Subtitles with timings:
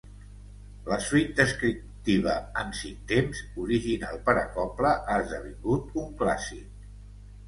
[0.91, 6.89] La suite descriptiva en cinc temps, original per a cobla, ha esdevingut un clàssic.